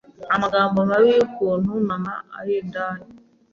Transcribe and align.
amagambo 0.35 0.77
mabi 0.89 1.07
y’ukuntu 1.17 1.71
mama 1.89 2.13
ari 2.39 2.53
indaya 2.61 3.05